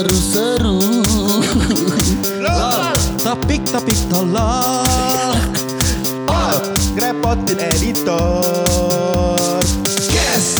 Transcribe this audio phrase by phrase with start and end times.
[0.00, 0.80] seru-seru.
[3.20, 5.36] Topik-topik tolol.
[6.24, 6.56] Oh,
[6.96, 8.40] ngerepotin editor.
[10.08, 10.56] Yes,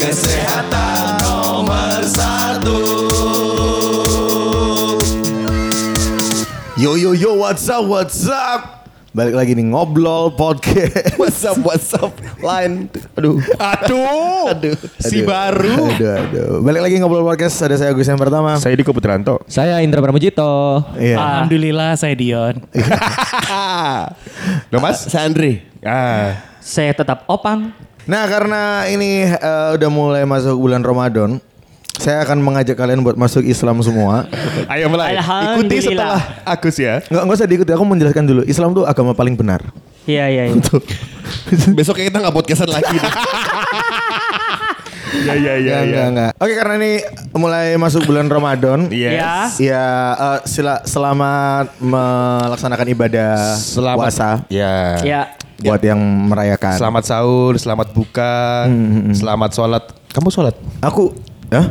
[0.00, 2.80] kesehatan nomor satu.
[6.80, 8.81] Yo yo yo, what's up, what's up?
[9.12, 11.20] Balik lagi nih ngobrol podcast.
[11.20, 12.16] What's up, what's up?
[12.40, 12.88] Line.
[13.12, 13.36] Aduh.
[13.60, 14.72] Aduh, Aduh.
[14.96, 15.28] si Aduh.
[15.28, 15.84] baru.
[15.84, 16.50] Aduh, aduh.
[16.64, 17.60] Balik lagi ngobrol podcast.
[17.60, 18.56] Ada saya Agus yang pertama.
[18.56, 19.44] Saya Diko Putranto.
[19.52, 20.80] Saya Indra Pramujito.
[20.96, 21.20] Iya.
[21.20, 22.56] Alhamdulillah saya Dion.
[24.72, 25.04] Lo mas?
[25.04, 25.60] Saya Andre.
[25.84, 26.40] Ah.
[26.64, 27.68] Saya tetap Opang.
[28.08, 31.36] Nah karena ini eh, udah mulai masuk bulan Ramadan,
[32.02, 34.26] saya akan mengajak kalian buat masuk Islam semua.
[34.72, 35.22] Ayo mulai.
[35.22, 36.98] Ikuti setelah Agus ya.
[37.06, 37.70] Nggak nggak usah diikuti.
[37.70, 38.42] Aku mau menjelaskan dulu.
[38.42, 39.62] Islam tuh agama paling benar.
[40.02, 40.42] Iya iya.
[40.50, 40.58] iya.
[41.78, 42.98] Besok kita nggak podcastan lagi.
[45.12, 45.78] Ya ya ya Nggak, ya.
[45.86, 46.32] nggak, nggak.
[46.42, 46.92] Oke karena ini
[47.36, 48.90] mulai masuk bulan Ramadan.
[48.90, 49.60] Yes.
[49.62, 49.86] Ya,
[50.18, 54.98] eh, sila, selamat melaksanakan ibadah Selamat puasa Ya.
[55.04, 55.22] Ya.
[55.62, 56.74] buat yang merayakan.
[56.74, 58.66] Selamat sahur, selamat buka,
[59.14, 59.84] selamat sholat.
[60.10, 60.58] Kamu sholat?
[60.82, 61.14] Aku,
[61.52, 61.66] Hah?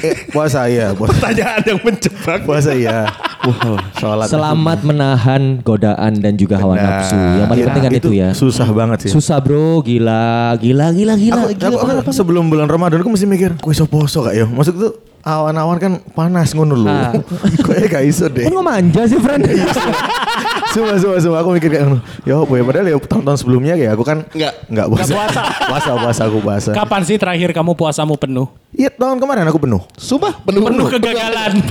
[0.00, 2.38] Eh, puasa iya, puasa, Pertanyaan yang menjebak.
[2.42, 3.04] puasa iya.
[3.40, 4.26] Wah, sholat.
[4.26, 6.88] Selamat menahan godaan dan juga hawa Benar.
[6.98, 7.16] nafsu.
[7.16, 8.28] Yang paling penting kan itu, ya.
[8.32, 9.10] Susah banget sih.
[9.10, 11.68] Susah bro, gila, gila, gila, gila, Aku, gila.
[11.70, 14.44] aku- aku sebelum bulan Ramadan aku mesti mikir, iso poso gak ya?
[14.44, 16.88] Maksud tuh awan-awan kan panas ngono lho.
[16.88, 17.12] Ah.
[17.64, 18.44] Kayaknya gak iso deh.
[18.44, 19.44] Kan kok manja sih, friend?
[20.70, 21.38] Sumpah, sumpah, sumpah.
[21.40, 21.98] Aku mikir kayak.
[22.22, 22.62] Ya apa ya?
[22.62, 24.52] Padahal ya tahun-tahun sebelumnya ya aku kan Nggak.
[24.70, 25.10] nggak puasa.
[25.10, 25.40] puasa.
[25.66, 26.70] puasa, puasa, aku puasa.
[26.70, 28.46] Kapan sih terakhir kamu puasamu penuh?
[28.70, 29.82] Iya tahun kemarin aku penuh.
[29.98, 30.62] Sumpah penuh.
[30.62, 31.52] Penuh kegagalan.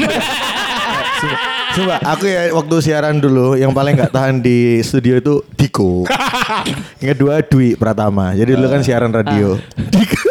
[1.70, 6.04] Coba aku ya waktu siaran dulu yang paling nggak tahan di studio itu Diko.
[7.00, 8.36] yang kedua Dwi Pratama.
[8.36, 9.56] Jadi dulu kan siaran radio.
[9.94, 10.28] Diko.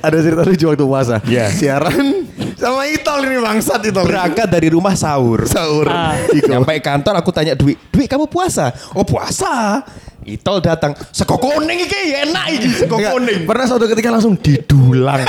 [0.00, 1.16] Ada cerita lucu waktu puasa.
[1.28, 1.52] Iya.
[1.52, 2.26] Siaran
[2.56, 4.08] sama Itol ini bangsat Itol.
[4.08, 5.44] Berangkat dari rumah sahur.
[5.46, 5.86] sahur.
[5.86, 6.16] Ah.
[6.26, 6.48] Diko.
[6.48, 8.72] Sampai kantor aku tanya Dwi, Dwi kamu puasa?
[8.96, 9.84] Oh puasa.
[10.20, 13.48] Itol datang, sego kuning iki enak iki sego kuning.
[13.48, 15.24] Pernah suatu ketika langsung didulang.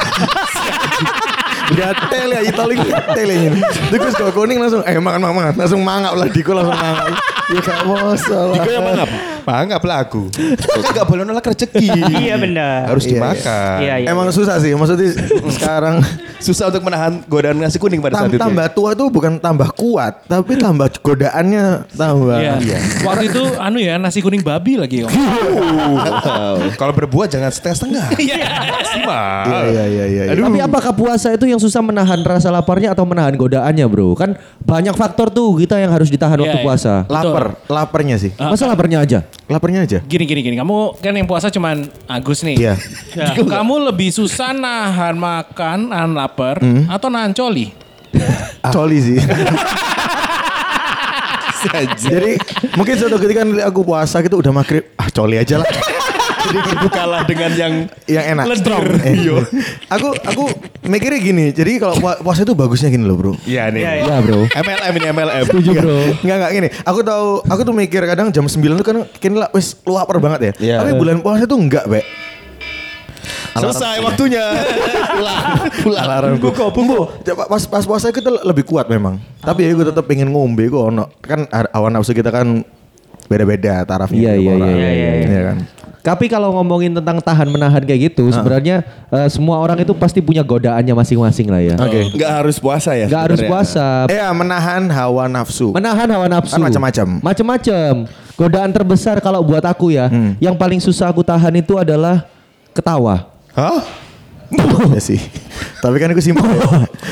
[1.72, 3.60] Gatel ya Itol ini gatel ya ini.
[3.88, 5.54] Terus kalau kuning langsung eh makan makan makan.
[5.56, 7.12] langsung mangap lah Diko langsung mangap.
[7.48, 8.56] Ya gak masalah.
[8.56, 9.10] Diko yang mangap?
[9.42, 10.30] Mangap lah aku.
[10.78, 11.90] Enggak boleh nolak rezeki.
[12.14, 12.88] Iya, benar.
[12.88, 13.78] Harus Iya, dimakan.
[13.80, 14.08] Iya, iya.
[14.08, 15.12] Emang susah sih maksudnya
[15.52, 16.00] sekarang
[16.38, 18.42] Susah untuk menahan godaan nasi kuning pada tam- saat itu.
[18.42, 22.38] tambah tua tuh bukan tambah kuat tapi tambah godaannya tambah.
[22.58, 22.78] Iya.
[23.02, 25.06] Waktu itu anu ya nasi kuning babi lagi.
[26.74, 28.06] Kalau berbuat jangan setengah-setengah.
[28.18, 28.38] Iya.
[28.74, 29.46] Maksimal.
[29.46, 30.22] Iya iya iya iya.
[30.34, 30.46] Aduh.
[30.48, 34.18] Tapi apakah puasa itu yang susah menahan rasa laparnya atau menahan godaannya bro?
[34.18, 34.34] Kan
[34.66, 36.66] banyak faktor tuh kita yang harus ditahan Iya, waktu iya.
[36.66, 36.94] puasa.
[37.06, 38.34] Lapar, laparnya sih.
[38.36, 39.20] Masa laparnya aja?
[39.46, 39.98] Laparnya aja.
[40.02, 40.56] Gini gini gini.
[40.58, 42.58] Kamu kan yang puasa cuman Agus nih.
[42.58, 42.74] Iya.
[43.14, 46.58] Ya, kamu lebih susah nahan makan, nahan lapar,
[46.90, 47.70] atau nahan coli?
[48.76, 49.18] Coli sih.
[52.02, 52.42] Jadi
[52.74, 55.70] mungkin suatu ketika aku puasa gitu udah maghrib, ah coli aja lah.
[56.42, 57.74] Jadi ibu kalah dengan yang
[58.10, 58.46] yang enak.
[58.50, 58.86] Ledrong.
[59.02, 59.18] Eh,
[59.90, 60.44] aku aku
[60.88, 61.46] mikirnya gini.
[61.52, 63.34] Jadi kalau pua- puasa itu bagusnya gini loh, Bro.
[63.44, 63.82] Iya nih.
[64.06, 64.46] Iya bro.
[64.48, 65.46] MLM ini MLM.
[65.48, 65.98] Setuju bro.
[66.22, 66.68] Enggak enggak gini.
[66.86, 70.40] Aku tahu aku tuh mikir kadang jam 9 tuh kan kini lah wis lapar banget
[70.40, 70.54] ya.
[70.60, 70.76] Iya.
[70.86, 72.02] Tapi bulan puasa tuh enggak, Be.
[73.52, 74.46] Selesai waktunya.
[75.12, 75.44] Pulang.
[75.84, 76.04] Pulang.
[76.08, 76.52] Alarm gue
[77.36, 79.20] Pas pas puasa kita lebih kuat memang.
[79.44, 81.12] Tapi ya gue tetap pengen ngombe kok ono.
[81.20, 82.64] Kan awan nafsu kita kan
[83.32, 84.20] beda-beda tarafnya.
[84.20, 84.70] Iya, tiap iya, orang.
[84.76, 85.58] iya, iya, Iya kan.
[86.02, 88.82] Tapi kalau ngomongin tentang tahan menahan kayak gitu, sebenarnya
[89.14, 91.76] eh, semua orang itu pasti punya godaannya masing-masing lah ya.
[91.78, 92.10] Oke.
[92.18, 93.06] Enggak harus puasa ya.
[93.06, 94.10] Gak harus puasa.
[94.10, 95.70] Iya, menahan hawa nafsu.
[95.72, 96.58] Menahan hawa nafsu.
[96.58, 97.08] Kan macam-macam.
[97.22, 97.94] Macam-macam.
[98.34, 100.34] Godaan terbesar kalau buat aku ya, Hmm.
[100.42, 102.26] yang paling susah aku tahan itu adalah
[102.74, 103.30] ketawa.
[103.54, 103.86] Hah?
[104.92, 105.20] Ya sih.
[105.82, 106.46] Tapi kan itu simpel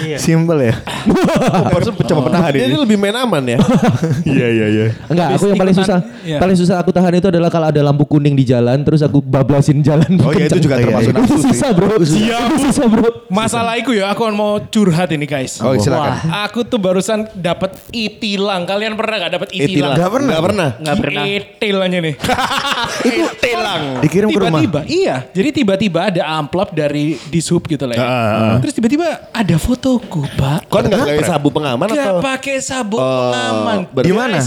[0.06, 0.18] ya.
[0.20, 0.74] Simpel ya.
[1.74, 2.62] Harus coba penahan ini.
[2.70, 3.60] Ini lebih main aman ya.
[4.26, 4.86] Iya iya iya.
[5.10, 6.38] Enggak, aku yang paling susah, Iya.
[6.38, 9.82] paling susah aku tahan itu adalah kalau ada lampu kuning di jalan, terus aku bablasin
[9.82, 10.06] jalan.
[10.22, 11.18] Oh iya itu juga Iya, termasuk iya.
[11.18, 11.50] nafsu Itu sih.
[11.56, 11.88] susah bro.
[11.98, 13.10] Itu susah bro.
[13.30, 15.58] Masalahku ya, aku mau curhat ini guys.
[15.64, 16.30] Oh silakan.
[16.46, 18.68] Aku tuh barusan dapat itilang.
[18.70, 19.96] Kalian pernah gak dapat itilang?
[19.98, 20.30] Nggak pernah.
[20.30, 20.70] Nggak pernah.
[20.78, 21.24] Nggak pernah.
[21.26, 22.16] Itil aja nih.
[23.08, 23.82] Itu tilang.
[24.04, 24.60] Dikirim ke rumah.
[24.62, 25.16] Tiba-tiba, iya.
[25.32, 28.06] Jadi tiba-tiba ada amplop dari dishub gitu lah ya.
[28.60, 30.66] Terus tiba-tiba ada fotoku, Pak.
[30.66, 32.18] Kau nggak pakai sabu pengaman Gak atau?
[32.20, 33.78] pakai sabuk Oh, pengaman.
[33.96, 34.38] Di mana?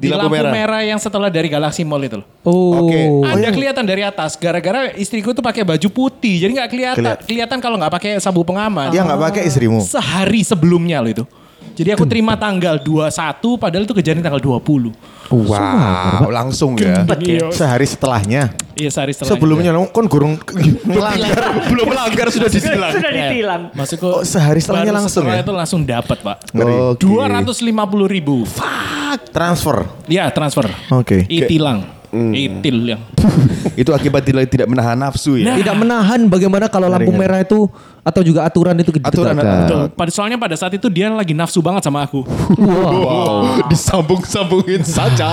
[0.00, 0.52] Di, Di lampu, lampu merah.
[0.54, 0.80] merah.
[0.80, 2.26] yang setelah dari Galaxy Mall itu loh.
[2.40, 2.88] Oh.
[2.88, 2.96] Oke.
[3.20, 4.32] ada kelihatan dari atas.
[4.32, 6.40] Gara-gara istriku tuh pakai baju putih.
[6.40, 7.04] Jadi nggak kelihatan.
[7.04, 8.88] Kelihat- Kelihatan kalau nggak pakai sabuk pengaman.
[8.90, 9.84] Ya nggak pakai istrimu.
[9.84, 11.24] Sehari sebelumnya loh itu.
[11.70, 13.08] Jadi aku terima tanggal 21
[13.56, 14.92] padahal itu kejadian tanggal 20.
[15.30, 17.06] Wow, langsung ya.
[17.16, 18.50] Iya, Sehari setelahnya.
[18.74, 19.32] iya sehari setelah.
[19.32, 20.36] Sebelumnya lo kan gurung
[20.82, 21.54] melanggar.
[21.70, 22.90] Belum melanggar sudah ditilang.
[22.90, 23.62] Sudah ditilang.
[23.70, 25.44] Maksudku Oh, sehari setelahnya langsung setelah ya?
[25.44, 26.36] itu langsung dapat pak.
[26.50, 26.98] Oke.
[26.98, 28.42] Dua ratus lima puluh ribu.
[29.30, 29.86] Transfer.
[30.06, 30.66] Ya transfer.
[30.90, 31.24] Oke.
[31.26, 31.86] Itilang.
[32.10, 33.00] Itil yang.
[33.78, 35.54] Itu akibat tidak tidak menahan nafsu ya.
[35.54, 37.70] Tidak menahan bagaimana kalau lampu merah itu
[38.00, 39.44] atau juga aturan itu Aturan, ditegakkan.
[39.68, 39.82] Betul.
[39.94, 42.24] Pada soalnya pada saat itu dia lagi nafsu banget sama aku.
[42.56, 45.30] Wow, disambung-sambungin saja.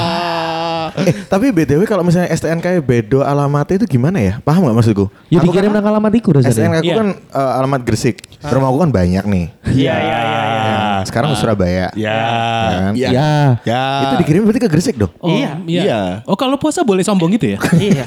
[0.95, 4.33] Eh, tapi BTW kalau misalnya STNK bedo alamatnya itu gimana ya?
[4.39, 5.11] Paham gak maksudku?
[5.27, 6.53] Ya Aku dikirim kan- nang alamat iku rasanya.
[6.53, 6.95] STNK aku Iya.
[6.95, 8.15] kan eh, alamat Gresik.
[8.39, 9.45] Rumah aku kan banyak nih.
[9.65, 10.41] Iya, iya, iya.
[10.55, 10.77] iya.
[11.03, 11.87] Sekarang ke Surabaya.
[11.93, 12.15] Ya.
[12.15, 12.91] Kan?
[12.93, 13.09] Ya.
[13.09, 13.31] Ya.
[13.63, 13.83] Ya.
[14.03, 15.11] Itu dikirim berarti ke Gresik dong?
[15.17, 15.51] Oh, Iya.
[15.63, 15.99] Iya.
[16.23, 17.57] Oh kalau puasa boleh sombong gitu ya?
[17.77, 18.03] Iya.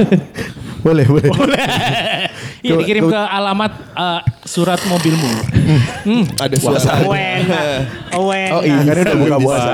[0.81, 1.29] Boleh, boleh.
[2.61, 5.31] Iya dikirim ke alamat eh, surat mobilmu.
[6.43, 7.07] Ada suasana.
[7.07, 7.63] Wena.
[8.19, 8.55] Wena.
[8.59, 9.73] Oh iya, kan udah buka puasa.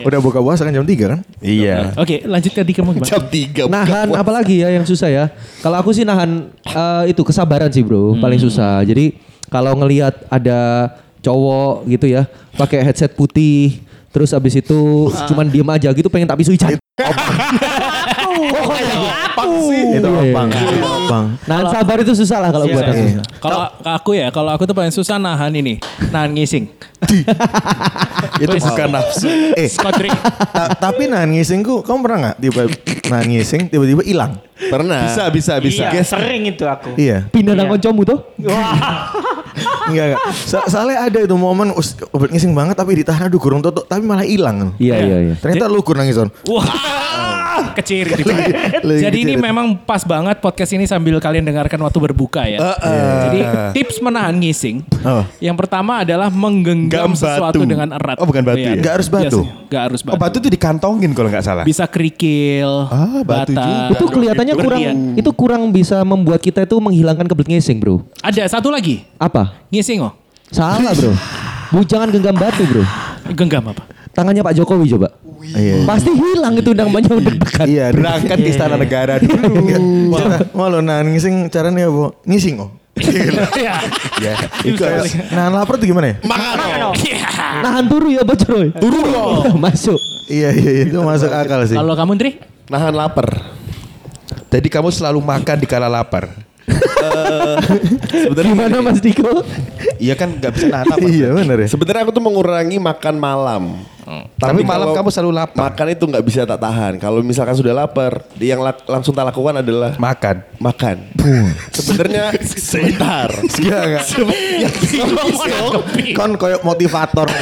[0.00, 1.20] Udah buka puasa kan jam 3 kan?
[1.44, 1.92] Iya.
[2.00, 3.04] Oke lanjut ke Dika mau gimana?
[3.04, 3.68] Jam 3.
[3.68, 5.24] Nahan apalagi ya yang susah ya.
[5.60, 8.80] Kalau aku sih nahan eh, itu kesabaran sih bro, paling susah.
[8.88, 9.20] Jadi
[9.52, 10.88] kalau ngelihat ada
[11.20, 12.24] cowok gitu ya,
[12.56, 14.80] pakai headset putih, terus abis itu
[15.26, 16.76] cuman diem aja gitu pengen tak pisui cat.
[16.78, 16.82] Itu
[19.98, 20.30] Iya.
[20.30, 20.48] opang.
[20.50, 21.24] Itu opang.
[21.46, 23.00] Nahan sabar itu susah lah kalau buat aku.
[23.00, 23.22] Iya.
[23.38, 25.78] Kalau ke aku ya, kalau aku tuh paling susah nahan ini,
[26.10, 26.70] nahan ngising.
[28.42, 29.30] Itu bukan nafsu.
[29.54, 29.70] Eh,
[30.78, 32.62] tapi nahan ngisingku, kamu pernah nggak tiba
[33.08, 34.32] nahan ngising tiba-tiba hilang?
[34.58, 35.06] Pernah.
[35.06, 35.84] Bisa, bisa, bisa.
[35.90, 36.98] Iya, sering itu aku.
[36.98, 37.30] Iya.
[37.30, 37.72] Pindah nang Iya.
[37.78, 38.18] koncomu tuh.
[39.88, 40.20] Enggak, enggak.
[40.46, 41.74] So- soalnya ada itu momen
[42.12, 44.74] obat ngising banget tapi ditahan aduh kurang tutup tapi malah hilang.
[44.78, 45.34] Iya iya iya.
[45.36, 46.18] Ternyata lu kurang nangis.
[46.46, 48.28] Wah, kecil gitu.
[48.28, 49.44] Lagi Jadi ini kecil.
[49.44, 52.58] memang pas banget podcast ini sambil kalian dengarkan waktu berbuka ya.
[53.24, 53.40] Jadi
[53.74, 54.82] tips menahan ngising.
[55.00, 55.22] Oh.
[55.38, 57.66] Yang pertama adalah menggenggam Gam sesuatu batu.
[57.66, 58.16] dengan erat.
[58.18, 58.74] Oh, bukan batu ya?
[58.74, 59.40] Nggak harus batu?
[59.42, 59.66] Biasanya.
[59.68, 60.14] Nggak harus batu.
[60.14, 61.64] Oh, batu itu dikantongin kalau nggak salah.
[61.64, 63.62] Bisa kerikil, Ah, batu bata.
[63.62, 63.92] juga.
[63.92, 64.96] Itu kelihatannya kurang Berlian.
[65.14, 68.02] itu kurang bisa membuat kita itu menghilangkan kebelet ngising, Bro.
[68.18, 69.54] Ada satu lagi, Apa?
[69.68, 70.12] ngising oh.
[70.48, 71.12] Salah, Bro.
[71.68, 72.82] Bu jangan genggam batu, Bro.
[73.30, 73.84] Genggam apa?
[74.18, 75.14] Tangannya Pak Jokowi coba.
[75.54, 75.86] Iya.
[75.86, 77.66] Pasti hilang itu undang banyak deg-degan.
[77.70, 79.70] Iya, Berangkat ke istana negara dulu.
[80.58, 82.10] Mau lo nahan ngising caranya apa?
[82.26, 82.74] Ngising oh.
[82.98, 83.78] Iya.
[84.18, 84.34] Ya,
[84.66, 84.82] itu
[85.30, 86.16] nahan lapar tuh gimana ya?
[86.26, 86.90] Makan.
[87.62, 88.74] Nahan turu ya bocor.
[88.74, 88.98] Turu
[89.62, 89.94] Masuk.
[90.26, 91.78] Iya, iya, iya, itu masuk akal sih.
[91.78, 92.42] Kalau kamu Tri?
[92.66, 93.30] Nahan lapar.
[94.50, 96.34] Jadi kamu selalu makan di kala lapar.
[98.10, 99.46] Sebenarnya gimana Mas Diko?
[100.02, 101.06] Iya kan nggak bisa nahan lapar.
[101.06, 101.68] Iya, benar ya.
[101.70, 103.62] Sebenarnya aku tuh mengurangi makan malam.
[104.38, 105.60] Tapi malam kalau kamu selalu lapar.
[105.68, 106.92] Makan itu nggak bisa tak tahan.
[106.96, 110.36] Kalau misalkan sudah lapar, yang lak- langsung tak lakukan adalah Makan.
[110.58, 110.96] makan.
[111.76, 113.28] Sebenarnya sebentar.
[113.30, 114.04] Enggak, enggak.
[116.16, 117.28] Kon koyo motivator.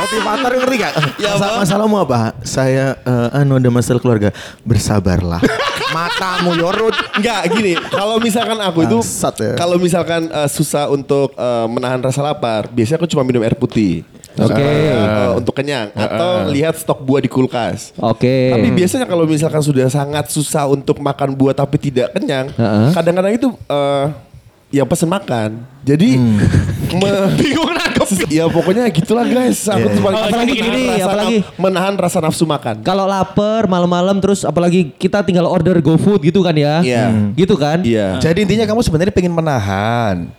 [0.00, 0.92] motivator ngerti gak?
[1.20, 2.32] Ya, masalahmu apa?
[2.42, 4.32] Saya eh, anu ada masalah keluarga.
[4.64, 5.40] Bersabarlah.
[5.96, 6.94] Matamu yorut.
[7.18, 8.98] Enggak gini, kalau misalkan aku itu
[9.42, 9.58] ya.
[9.58, 14.06] kalau misalkan eh, susah untuk eh, menahan rasa lapar, biasanya aku cuma minum air putih.
[14.38, 14.62] Oke.
[14.62, 17.92] Eh, untuk kenyang atau lihat stok buah di kulkas.
[17.98, 18.54] Oke.
[18.54, 22.48] Tapi biasanya kalau misalkan sudah sangat susah untuk makan buah tapi tidak kenyang,
[22.94, 24.29] kadang-kadang itu eh
[24.70, 25.66] ya pesen makan.
[25.82, 26.16] Jadi
[27.38, 28.08] bingung nangkep.
[28.30, 29.66] Ya pokoknya gitulah guys.
[29.66, 32.82] Aku tuh paling Apalagi gini, apalagi- menahan rasa nafsu makan.
[32.82, 36.80] Kalau lapar malam-malam terus apalagi kita tinggal order GoFood gitu kan ya.
[36.80, 37.04] Iya.
[37.10, 37.30] Hmm.
[37.34, 37.82] Gitu kan?
[37.82, 38.18] Iya.
[38.18, 40.30] Jadi intinya kamu sebenarnya pengen menahan.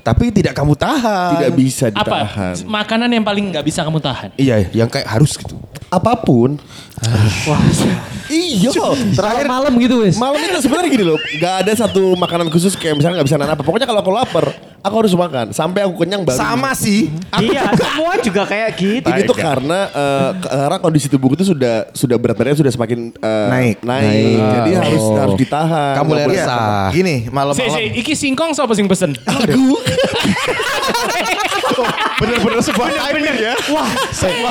[0.00, 1.30] Tapi tidak kamu tahan.
[1.36, 2.00] Tidak bisa Apa?
[2.24, 2.54] ditahan.
[2.64, 4.32] Makanan yang paling nggak bisa kamu tahan?
[4.34, 5.60] Iya, yang kayak harus gitu.
[5.88, 6.56] Apa pun.
[8.28, 8.70] iya.
[9.12, 10.16] Terakhir malam gitu wes.
[10.16, 13.52] Malam itu sebenarnya gini loh, nggak ada satu makanan khusus kayak misalnya nggak bisa nahan
[13.54, 13.62] apa.
[13.62, 14.46] Pokoknya kalau aku lapar,
[14.78, 16.36] aku harus makan sampai aku kenyang baru.
[16.36, 17.08] Sama sih.
[17.34, 19.08] Iya, semua juga kayak gitu.
[19.08, 23.48] Ini tuh karena eh, karena kondisi tubuhku itu sudah sudah berat badannya sudah semakin eh,
[23.48, 23.76] Naik.
[23.80, 24.04] naik.
[24.04, 24.36] Naik.
[24.52, 24.78] Jadi Oh.
[24.78, 25.94] harus harus ditahan.
[25.96, 26.88] Kamu boleh- resah.
[26.92, 27.72] Gini, malam-malam.
[27.72, 29.16] si, iki singkong siapa sing pesen?
[32.20, 33.54] Bener-bener sebuah timing ya.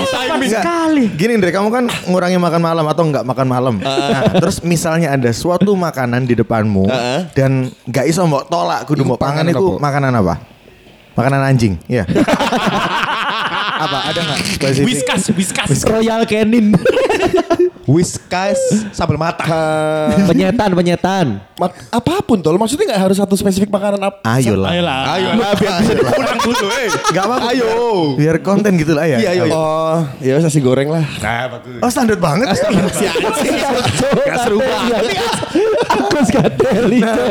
[0.10, 1.03] timing sekali.
[1.13, 3.75] Gini Andre, kamu kan ngurangi makan malam atau enggak makan malam.
[3.77, 6.89] Nah, terus misalnya ada suatu makanan di depanmu
[7.38, 10.36] dan nggak iso mbok tolak kudu mbok pangan panganan itu makanan apa?
[11.13, 12.08] Makanan anjing, iya.
[13.86, 13.98] apa?
[14.08, 14.39] Ada nggak?
[14.88, 15.84] Whiskas, whiskas.
[15.84, 16.72] Royal Canin.
[17.89, 18.59] Whiskas
[18.93, 19.49] sambal matang.
[20.25, 21.25] Penyetan, penyetan.
[21.57, 24.21] Mak- apa pun tol, maksudnya nggak harus satu spesifik makanan apa.
[24.23, 24.69] Ayolah.
[24.71, 24.99] Ayolah.
[25.09, 26.88] Ayo lah biar bisa diulang dulu eh.
[27.11, 27.47] Gak apa-apa.
[27.51, 27.69] Ayo.
[28.15, 29.17] Biar konten gitu lah ya.
[29.19, 29.53] Iya, iya, iya.
[29.53, 31.03] Oh, ya wes nasi goreng lah.
[31.81, 32.47] Oh standar banget.
[34.23, 35.03] Gak seru banget.
[35.89, 37.24] Aku skatel itu.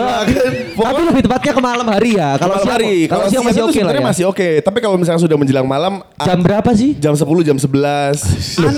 [0.75, 2.35] Tapi lebih tepatnya ke malam hari ya.
[2.35, 2.95] Kalau Malam siang, hari.
[3.07, 4.09] kalau siang masih itu oke lah sebenarnya ya.
[4.11, 4.49] masih oke.
[4.61, 6.95] Tapi kalau misalnya sudah menjelang malam, ah, Jam berapa sih?
[6.95, 8.59] jam 10, jam 11.
[8.59, 8.75] Loh,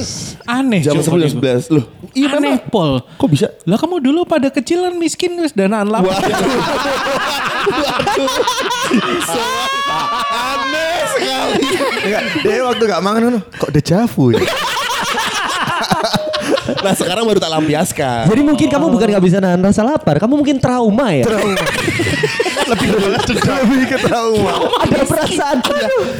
[0.46, 0.80] Aneh.
[0.80, 1.40] jam jawaban 10, jam itu.
[1.40, 1.72] 11.
[1.72, 2.68] Loh, iya Aneh, memang.
[2.68, 2.90] Pol.
[3.16, 3.46] Kok bisa?
[3.64, 6.04] Lah kamu dulu pada kecilan miskin wis danaan lah.
[10.30, 11.64] Aneh sekali.
[12.42, 14.40] Dia waktu gak makan kan, kok dejavu ya?
[16.80, 18.24] Nah sekarang baru tak lampiaskan.
[18.28, 21.24] Jadi mungkin kamu bukan gak bisa nahan rasa lapar, kamu mungkin trauma ya.
[22.70, 24.52] Lebih ke trauma.
[24.86, 25.58] Ada perasaan,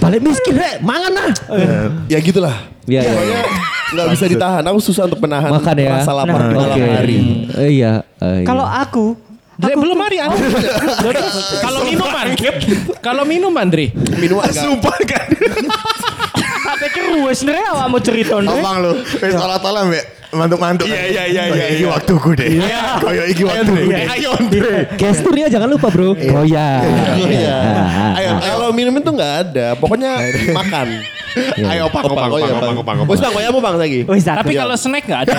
[0.02, 1.30] balik miskin rek, mangan nah.
[2.10, 2.68] Ya gitulah.
[2.90, 3.40] Iya, iya, Pokoknya
[3.90, 4.62] nggak bisa ditahan.
[4.66, 5.90] Aku susah untuk menahan Makan ya.
[6.02, 6.90] rasa lapar di malam Oke.
[6.90, 7.16] hari.
[7.54, 7.92] Eh, Iya.
[8.18, 8.82] eh, Kalau iya.
[8.82, 9.04] aku,
[9.54, 10.48] Dre, belum hari Andre.
[11.60, 12.26] Kalau minuman,
[12.98, 13.92] kalau minuman Dre.
[14.18, 14.64] Minuman enggak.
[14.64, 15.26] Sumpah kan.
[16.66, 18.50] tak pikir wes nih awakmu cerita nih.
[18.50, 20.86] Abang lu, wis olah-olah mbek mantuk-mantuk.
[20.86, 21.66] Iya iya iya iya.
[21.74, 22.48] Iki waktuku deh.
[23.02, 24.06] Kayak iki waktuku deh.
[24.06, 24.30] Ayo,
[24.96, 26.14] Gesturnya jangan lupa bro.
[26.14, 26.82] Oh ya.
[27.18, 27.58] Iya.
[28.18, 29.66] Ayo, kalau minum itu nggak ada.
[29.78, 30.18] Pokoknya
[30.54, 30.86] makan.
[31.70, 34.00] Ayo opang, opang, oh iya, opang, opang, Bos bang, kamu bang lagi.
[34.02, 35.34] Tapi kalau snack nggak ada.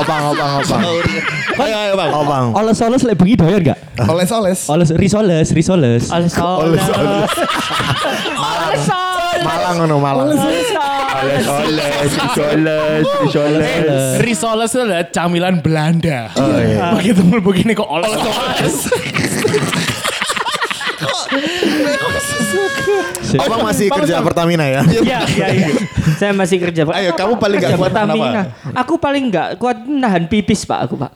[0.00, 0.80] Opang opang opang.
[1.60, 2.10] Ayo, ayo bang.
[2.14, 2.44] Opang.
[2.56, 3.78] Oles-oles lek bengi doyan gak?
[4.08, 4.64] Oles-oles.
[4.70, 6.08] Oles risoles, risoles.
[6.08, 6.84] Oles oles.
[9.44, 10.28] Malang ngono Malang.
[14.20, 16.30] Risoles itu adalah camilan Belanda.
[16.36, 16.94] Oh iya.
[16.96, 18.76] Begitu begini kok oles-oles.
[23.30, 24.82] Opang masih kerja Pertamina ya?
[24.82, 25.68] Iya, iya, iya.
[26.18, 26.94] Saya masih kerja, Pak.
[26.98, 28.42] Ayo, kamu paling Kerja kuat Pertamina.
[28.50, 28.80] kenapa?
[28.82, 31.10] Aku paling nggak kuat nahan pipis, Pak, aku, Pak.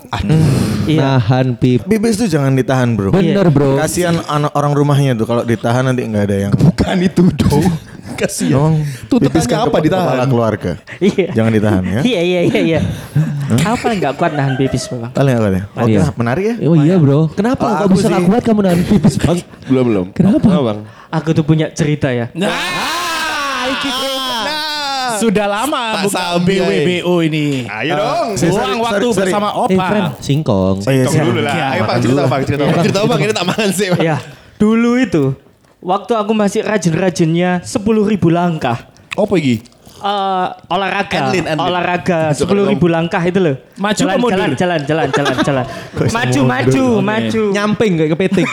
[0.87, 1.19] Iya.
[1.19, 1.83] Nahan pip.
[1.85, 3.11] Bibis tuh jangan ditahan bro.
[3.11, 3.81] Bener bro.
[3.81, 6.53] Kasihan anak orang rumahnya tuh kalau ditahan nanti nggak ada yang.
[6.55, 7.65] Bukan itu dong.
[8.17, 8.55] Kasihan.
[8.55, 8.75] Emang
[9.07, 10.07] Tuntutannya apa ditahan?
[10.09, 10.73] Kepala keluarga.
[10.99, 11.29] Iya.
[11.33, 12.01] Jangan ditahan ya.
[12.01, 12.81] Iya, iya, iya, iya.
[13.45, 15.11] Aku paling nggak kuat nahan pipis, Bang.
[15.11, 15.63] Paling apa ya?
[15.75, 16.03] Oke, Iya.
[16.15, 16.55] menarik ya.
[16.65, 17.29] Oh iya bro.
[17.29, 19.39] Kenapa Kalau kok bisa sih- gak kuat kamu nahan pipis bang?
[19.69, 20.07] Belum belum.
[20.13, 20.47] Kenapa?
[20.47, 20.79] bang?
[21.13, 22.33] Aku tuh punya cerita ya.
[22.33, 22.51] Nah,
[23.69, 24.13] iki bro.
[25.15, 27.65] Sudah lama Pak bukan Sambi, BWBO ini.
[27.65, 28.29] Ayo dong.
[28.35, 29.19] Sorry, Buang sorry, waktu sorry.
[29.23, 29.85] bersama Eh Opa.
[29.87, 30.77] friend, singkong.
[30.81, 31.55] Oh iya, dulu lah.
[31.55, 32.83] Ya, Ayo bang cerita bang cerita bang.
[32.83, 33.87] Cerita bang ini tak makan sih.
[33.89, 34.03] Bang.
[34.03, 34.17] Ya,
[34.57, 35.25] dulu itu
[35.85, 38.89] waktu aku masih rajin-rajinnya 10.000 ribu langkah.
[39.15, 39.61] Apa lagi?
[40.05, 41.65] Eh, olahraga, Adlin, adlin.
[41.65, 43.57] olahraga Itu sepuluh ribu langkah itu loh.
[43.81, 45.67] Maju jalan, jalan, jalan, jalan, jalan, jalan.
[46.13, 47.43] maju, maju, maju.
[47.57, 48.49] Nyamping kayak kepiting.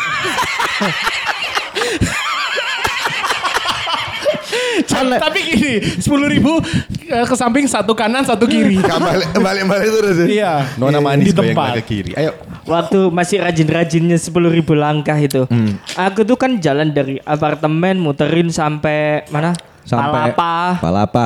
[4.91, 6.61] Tapi gini, sepuluh ribu
[7.03, 8.79] eh, ke samping satu kanan satu kiri.
[8.79, 10.27] Balik balik balik terus ya.
[10.27, 10.53] Iya.
[10.79, 11.79] Nona manis Di tempat.
[11.79, 12.11] ke kiri.
[12.15, 12.31] Ayo.
[12.61, 15.49] Waktu masih rajin-rajinnya sepuluh ribu langkah itu,
[15.97, 19.57] aku tuh kan jalan dari apartemen muterin sampai mana?
[19.81, 21.25] Sampai Palapa, Palapa.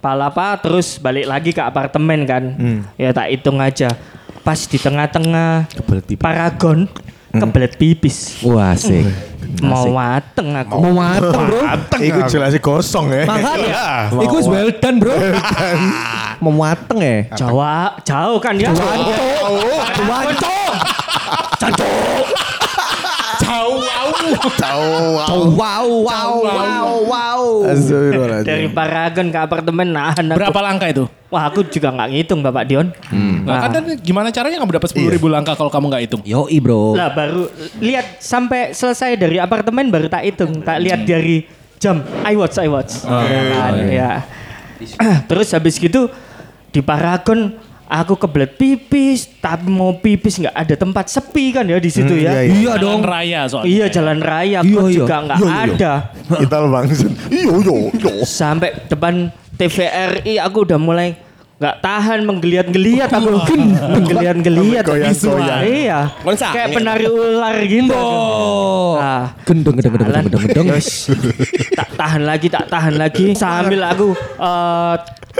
[0.00, 2.44] Palapa, terus balik lagi ke apartemen kan?
[2.96, 3.92] Ya tak hitung aja.
[4.44, 5.68] Pas di tengah-tengah
[6.20, 6.84] Paragon
[7.40, 8.40] kebelet pipis.
[8.46, 9.06] Wah asik.
[9.62, 10.76] Mau mateng aku.
[10.82, 11.62] Mau mateng bro.
[12.00, 13.24] Iku jelasnya kosong ya.
[13.28, 13.84] Makanya.
[14.18, 15.14] Iku wis well done bro.
[16.42, 17.30] Mau mateng ya.
[17.38, 18.70] Jawa, jauh kan ya?
[24.32, 24.88] Tahu.
[25.54, 27.40] Wow wow wow wow.
[27.68, 28.48] Astagfirullahaladzim.
[28.48, 30.38] Dari Paragon ke apartemen nahan aku.
[30.40, 31.04] Berapa langkah itu?
[31.28, 32.88] Wah aku juga nggak ngitung Bapak Dion.
[33.44, 36.22] Nah, kan tadi gimana caranya kamu dapat sepuluh ribu langkah kalau kamu nggak hitung?
[36.24, 36.94] Yoi bro.
[36.94, 37.50] Lah baru
[37.82, 41.44] lihat sampai selesai dari apartemen baru tak hitung, tak lihat dari
[41.82, 42.00] jam.
[42.22, 43.02] I watch, I watch.
[43.04, 44.10] Ya kan, ya.
[45.30, 46.06] Terus habis gitu
[46.70, 47.54] di Paragon
[47.96, 52.42] aku kebelet pipis, tapi mau pipis nggak ada tempat sepi kan ya di situ ya.
[52.42, 53.02] iya, Iya Jalan dong.
[53.02, 53.70] raya soalnya.
[53.70, 54.90] Iya jalan raya Iya, iya.
[54.92, 55.62] juga nggak Iya, iya.
[55.64, 55.92] ada.
[56.36, 57.10] Kita lo bangsen.
[57.28, 58.12] Iyo iyo iyo.
[58.24, 59.14] Sampai depan
[59.54, 61.14] TVRI aku udah mulai
[61.54, 63.30] nggak tahan menggeliat-geliat aku
[63.88, 65.62] menggeliat-geliat Goyang-goyang.
[65.62, 65.98] iya
[66.50, 68.98] kayak penari ular gitu Oh.
[68.98, 70.22] Ah, Gendeng gendeng gendeng jalan.
[70.26, 70.82] gendeng gendeng.
[71.78, 74.94] Tak tahan lagi tak tahan lagi sambil aku eh,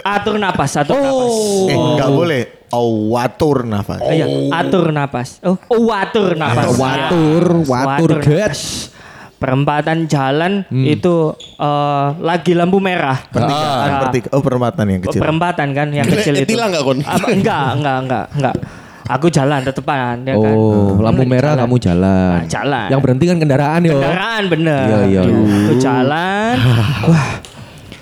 [0.04, 1.34] atur napas atur napas
[1.66, 2.42] Eh nggak boleh.
[2.68, 4.02] Awatur nafas.
[4.04, 5.38] Iya, atur napas.
[5.40, 6.74] Oh, oh watur napas.
[6.74, 8.90] Watur, watur Watur napas.
[9.34, 13.14] Perempatan jalan itu eh, lagi lampu merah.
[13.24, 14.00] Pertigaan, Ah.
[14.02, 15.20] pertik- Oh perempatan yang kecil.
[15.20, 16.50] Perempatan kan yang kecil itu.
[16.50, 16.98] Tilang nggak, Kon?
[16.98, 18.56] Apa, enggak, enggak, enggak, enggak.
[19.04, 20.54] Aku jalan tetepan ya kan.
[20.56, 21.62] Oh, lampu merah jalan.
[21.62, 22.32] kamu jalan.
[22.34, 22.88] Nah, jalan.
[22.88, 23.92] Yang berhenti kan kendaraan yo.
[23.94, 24.82] Kendaraan bener.
[24.82, 25.38] Iya, iya, iya.
[25.60, 26.54] Aku jalan.
[27.12, 27.28] Wah.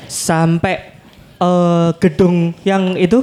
[0.07, 0.92] Sampai
[1.43, 3.21] eh, gedung yang itu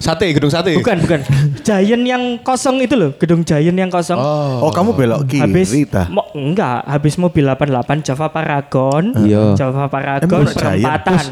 [0.00, 0.72] Sate, gedung sate.
[0.72, 1.20] bukan bukan
[1.66, 6.08] Giant yang kosong itu loh gedung Giant yang kosong Oh, kamu belok kiri, habis Rita.
[6.08, 9.52] mo, enggak habis mobil 88 Java Paragon Iya.
[9.54, 11.24] Java Paragon Emang perempatan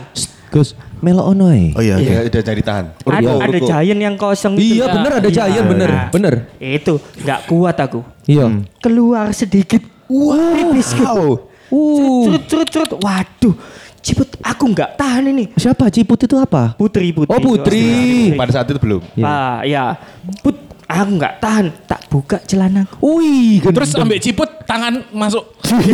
[0.49, 1.73] Gus, melo ono ae.
[1.73, 1.97] Oh iya.
[1.97, 2.85] Iya, udah jadi tahan.
[3.05, 4.77] ada, ada Giant yang kosong itu.
[4.77, 5.37] Iya bener ada Iya.
[5.39, 6.35] Giant bener, Nah, bener.
[6.59, 8.53] itu nggak kuat aku Iya.
[8.79, 12.25] keluar sedikit wow tipis gitu Uh.
[12.25, 13.53] curut curut curut waduh
[14.01, 16.75] ciput aku nggak tahan ini Siapa Ciput itu apa?
[16.75, 17.87] putri putri Oh Putri.
[18.35, 19.03] Pada saat itu belum.
[19.15, 19.99] Pak, ya.
[20.41, 22.89] Put, aku nggak tahan, tak buka celana.
[22.99, 25.45] Wih, Terus ambil ciput tangan masuk.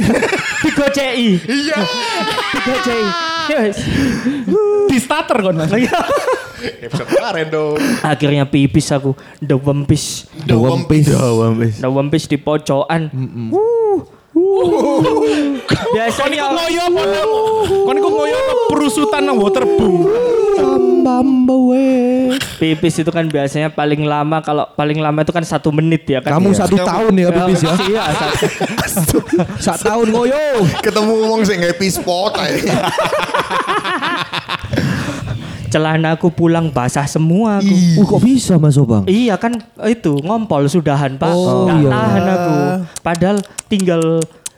[0.64, 1.36] Tiga CI.
[1.42, 1.78] Iya.
[2.54, 3.06] Tiga CI.
[3.44, 3.76] Yes.
[4.88, 5.68] Di starter kan mas.
[6.80, 7.76] Episode kemarin dong.
[8.00, 11.12] Akhirnya pipis aku, dewempis, The One Piece.
[11.12, 11.76] The One Piece.
[11.76, 13.12] dewempis di pojokan.
[13.12, 13.52] Wuh.
[13.52, 13.73] Wuh.
[15.90, 17.02] Biasanya Ngoyo apa?
[17.84, 20.06] Kon iku ngoyo perusutan nang waterboom.
[22.56, 26.32] pipis itu kan biasanya paling lama kalau paling lama itu kan satu menit ya kan.
[26.34, 26.58] Kamu Iya.
[26.64, 27.74] satu tahun ya pipis ya?
[27.84, 28.46] Iya, satu.
[29.66, 30.44] Satu tahun ngoyo.
[30.80, 32.88] Ketemu ngomong sing happy spot aja.
[35.68, 37.74] Celana aku pulang basah semua aku.
[37.98, 39.02] Uh kok bisa Mas Obang?
[39.04, 41.90] Iya kan itu ngompol sudahan pak Oh, Nggak iya.
[41.90, 42.54] tahan aku
[43.02, 44.02] Padahal tinggal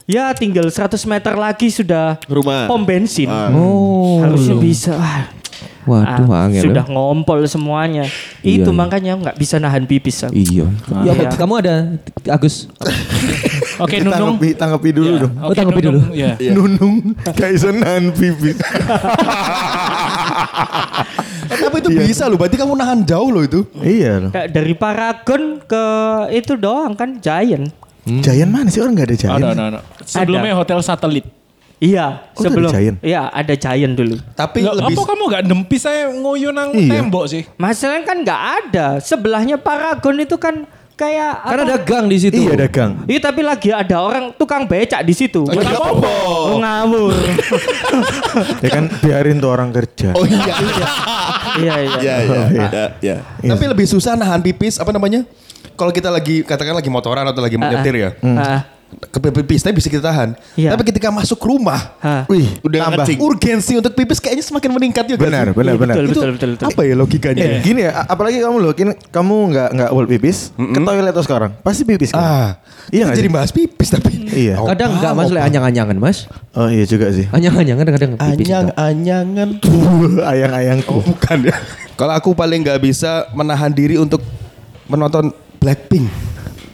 [0.06, 2.70] Ya tinggal 100 meter lagi sudah Rumah.
[2.70, 4.22] Pom bensin Oh.
[4.22, 4.94] Harusnya bisa
[5.86, 6.50] Wah, Waduh, ah.
[6.50, 6.90] Sudah ya.
[6.90, 8.06] ngompol semuanya
[8.42, 8.78] Iya, Itu iya.
[8.78, 10.66] makanya nggak bisa nahan pipis aku Iya.
[11.02, 11.30] Ya, Iya.
[11.34, 11.74] kamu ada
[12.26, 12.66] Agus.
[13.82, 14.34] Oke Nunung.
[14.38, 15.22] Tanggapi, tanggapi dulu Iya.
[15.26, 15.34] dong.
[15.42, 16.00] Oh, tanggapi dulu.
[16.10, 16.30] Iya.
[16.54, 16.94] Nunung
[17.24, 18.58] kayak senan pipis.
[21.46, 23.62] Eh, tapi itu bisa loh, berarti kamu nahan jauh loh itu.
[23.78, 24.30] iya loh.
[24.34, 25.84] Dari Paragon ke
[26.34, 27.70] itu doang kan Giant
[28.06, 29.36] Giant mana sih orang nggak ada Giant?
[29.36, 29.80] Ada, ada, ada.
[30.06, 31.26] Sebelumnya hotel satelit.
[31.76, 32.96] Iya Oh, itu ada sebelum Giant?
[33.04, 37.04] Iya ada Giant dulu Tapi Lah, lebih apa kamu gak nempis saya ngoyo nang Iya.
[37.04, 37.44] tembok sih?
[37.60, 40.64] Masalahnya kan nggak ada Sebelahnya Paragon itu kan
[40.96, 41.68] Kayak Karena apa?
[41.68, 42.40] ada gang di situ.
[42.40, 43.04] Iya dagang.
[43.04, 45.44] Iya tapi lagi ada orang tukang becak di situ.
[45.44, 46.08] Nggak apa-apa.
[46.24, 47.12] Oh, ngawur.
[48.64, 50.16] Ya kan biarin tuh orang kerja.
[50.16, 50.56] Oh iya.
[51.60, 51.92] iya iya.
[52.00, 53.16] Ya, ya, ya, ya.
[53.44, 55.28] Tapi lebih susah nahan pipis apa namanya?
[55.72, 58.10] Kalau kita lagi katakan lagi motoran atau lagi menyetir ya.
[58.34, 60.38] Ah, Ke pipis tapi bisa kita tahan.
[60.54, 60.70] Iya.
[60.72, 62.22] Tapi ketika masuk rumah, ah.
[62.30, 63.02] Wih, Udah tambah.
[63.02, 63.18] ngecing.
[63.18, 65.20] urgensi untuk pipis kayaknya semakin meningkat juga.
[65.20, 65.94] Benar, benar, Iya, benar.
[65.98, 66.66] betul, Itu betul, betul, betul.
[66.70, 67.44] Apa ya logikanya?
[67.60, 71.50] Gini ya, apalagi kamu loh, kini kamu nggak nggak world pipis, ke toilet tuh sekarang,
[71.60, 72.22] pasti pipis kan?
[72.22, 72.48] Ah,
[72.86, 74.10] Iya nggak jadi bahas pipis tapi.
[74.22, 74.54] Iya.
[74.62, 76.18] Oh, Kadang enggak paham, Mas oh, le anyang-anyangan Mas.
[76.54, 77.26] Oh iya juga sih.
[77.26, 78.22] Anyang-anyangan kadang pipis.
[78.38, 78.78] Anyang juga.
[78.78, 79.48] anyangan.
[80.22, 80.92] Ayang-ayangku.
[80.92, 81.56] Oh, bukan ya.
[81.98, 84.22] Kalau aku paling nggak bisa menahan diri untuk
[84.86, 85.34] menonton
[85.66, 86.06] Blackpink.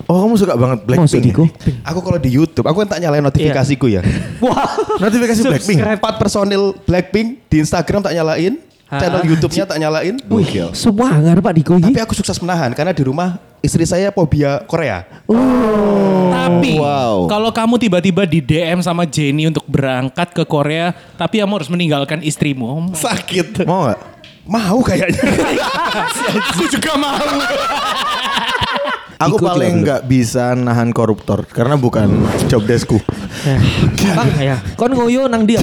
[0.05, 1.33] Oh kamu suka banget Blackpink?
[1.33, 1.49] Ya?
[1.89, 4.05] Aku kalau di YouTube, aku kan tak nyalain notifikasiku ya.
[4.45, 4.69] Wah.
[5.01, 5.81] Notifikasi Blackpink.
[5.81, 8.61] Empat personil Blackpink di Instagram tak nyalain,
[8.93, 10.21] channel YouTube-nya tak nyalain.
[10.29, 15.09] Wih, semangat Pak Diko Tapi aku sukses menahan karena di rumah istri saya fobia Korea.
[16.29, 17.33] Tapi Wow.
[17.33, 22.21] kalau kamu tiba-tiba di DM sama Jenny untuk berangkat ke Korea, tapi kamu harus meninggalkan
[22.21, 22.93] istrimu.
[22.93, 23.65] Sakit.
[23.65, 24.01] Mau nggak?
[24.45, 25.23] Mau kayaknya.
[26.53, 27.17] Aku juga mau.
[29.23, 32.99] Aku Ikut paling nggak bisa nahan koruptor karena bukan job deskku.
[34.19, 34.59] Bang, ya.
[34.75, 35.63] Kon ngoyo nang dia.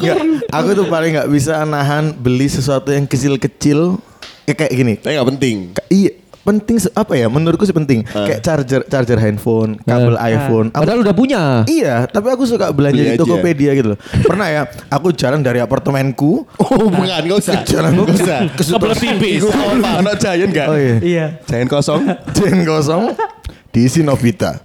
[0.00, 4.00] Nggak, aku tuh paling nggak bisa nahan beli sesuatu yang kecil-kecil
[4.48, 4.94] kayak gini.
[4.96, 5.56] Tapi nggak penting.
[5.92, 6.12] Iya,
[6.44, 7.26] penting apa ya?
[7.26, 8.04] Menurutku sih penting.
[8.04, 10.68] Kayak charger charger handphone, kabel iPhone.
[10.68, 11.42] Aku- Padahal udah punya.
[11.64, 13.20] Iya, tapi aku suka belanja Beli di aja.
[13.20, 13.98] Tokopedia gitu loh.
[14.22, 17.64] Pernah ya, aku jalan dari apartemenku, Oh, bukan, nggak usah.
[17.72, 18.38] jalan Nggak usah.
[18.52, 19.42] ke Kebelet tipis.
[19.80, 20.66] Anak giant gak?
[20.66, 20.96] Oh iya.
[21.00, 21.26] Iya.
[21.44, 22.00] Giant kosong.
[22.36, 23.16] Jen kosong
[23.70, 24.60] diisi Novita.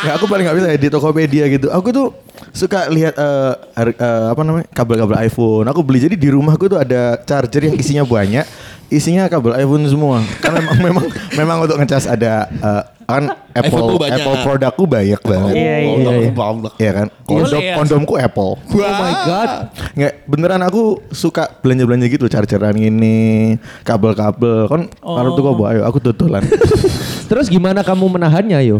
[0.00, 1.68] Nggak, aku paling nggak bisa ya di Tokopedia gitu.
[1.68, 2.16] Aku tuh
[2.50, 5.68] suka lihat eh, har- eh, apa namanya kabel-kabel iPhone.
[5.68, 8.48] Aku beli jadi di rumahku tuh ada charger yang isinya banyak,
[8.90, 10.20] isinya kabel iPhone semua.
[10.42, 11.04] Karena memang memang
[11.38, 13.98] memang untuk ngecas ada eh, kan Apple.
[13.98, 15.54] Apple produkku banyak banget.
[15.58, 15.90] Iya, iya.
[15.90, 16.30] Oh, iya.
[16.30, 16.74] bambak.
[16.78, 17.06] Iya kan?
[17.26, 17.74] Kondom, Boleh ya.
[17.78, 18.52] kondomku Apple.
[18.90, 19.50] Oh my god.
[19.98, 24.66] Nggak, beneran aku suka belanja-belanja gitu, chargeran ini, kabel-kabel.
[24.70, 26.42] Kan kalau tuh kok ayo aku tutulan.
[27.30, 28.78] Terus gimana kamu menahannya yo?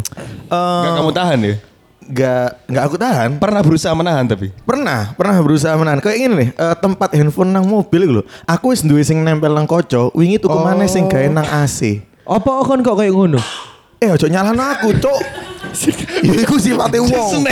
[0.51, 1.55] Gak kamu tahan ya?
[2.11, 3.39] Gak, nggak aku tahan.
[3.39, 4.51] Pernah berusaha menahan tapi?
[4.67, 6.03] Pernah, pernah berusaha menahan.
[6.03, 8.23] Kayak gini nih, eh, tempat handphone nang mobil gitu.
[8.51, 12.03] Aku wis duwe sing nempel nang koco, wingi tuku maneh sing gawe nang AC.
[12.27, 13.39] Apa kon kok kayak ngono?
[14.01, 15.21] Eh, ojo nyalano aku, Cuk.
[16.27, 17.47] Ya iku sifate wong.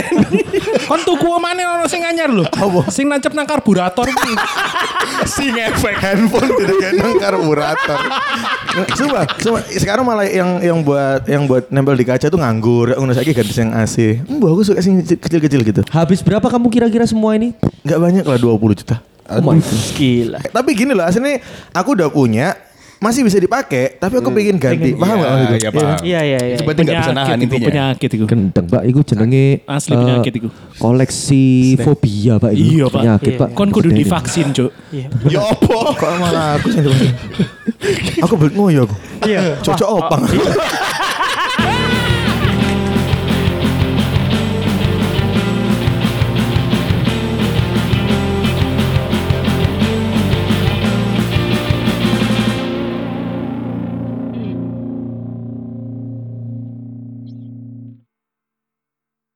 [0.89, 2.43] Kon tuku mana ono sing anyar lho.
[2.91, 4.35] Sing nancep nang karburator kuwi.
[5.39, 5.95] Sing efek.
[6.03, 7.99] handphone tidak gendong karburator.
[8.97, 12.91] Coba, coba sekarang malah yang yang buat yang buat nempel di kaca tuh nganggur.
[12.91, 14.19] Ngono saiki ganti yang AC.
[14.27, 15.81] Mbak aku suka sing kecil-kecil gitu.
[15.87, 17.55] Habis berapa kamu kira-kira semua ini?
[17.87, 18.99] Nggak banyak lah 20 juta.
[19.29, 19.61] Oh my.
[19.95, 20.41] Gila.
[20.49, 21.39] Tapi gini loh, aslinya
[21.71, 22.57] aku udah punya
[22.99, 24.91] masih bisa dipakai, tapi aku pengen ganti.
[24.91, 25.55] Paham nggak maksudku?
[25.55, 25.97] Iya, paham.
[26.03, 26.55] Iya iya iya.
[26.59, 27.67] Itu berarti nggak bisa nahan Penyakit iku, intinya.
[27.71, 28.25] Penyakit itu.
[28.27, 30.49] Gendeng pak, itu jenenge Asli eh, penyakit iku.
[30.75, 31.43] Koleksi
[31.79, 32.63] fobia pak itu.
[32.75, 33.01] Iya pak.
[33.01, 33.49] Penyakit pak.
[33.55, 34.71] Kon kudu divaksin cuk.
[35.31, 35.77] Ya apa?
[35.95, 37.07] Kok malah aku sih yang dipaksa?
[38.27, 38.95] Aku belut ngoyo aku.
[39.23, 39.55] Iya.
[39.63, 40.21] Cocok opang.